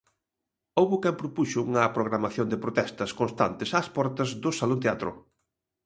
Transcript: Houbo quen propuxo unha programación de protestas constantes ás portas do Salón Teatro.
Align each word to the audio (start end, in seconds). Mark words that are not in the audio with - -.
Houbo 0.77 0.95
quen 1.03 1.19
propuxo 1.21 1.59
unha 1.69 1.83
programación 1.97 2.47
de 2.49 2.61
protestas 2.63 3.11
constantes 3.19 3.69
ás 3.79 3.87
portas 3.97 4.29
do 4.43 4.51
Salón 4.59 4.79
Teatro. 4.85 5.11